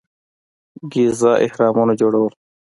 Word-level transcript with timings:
ګیزا 0.91 1.31
اهرامونه 1.45 1.93
جوړول. 2.01 2.31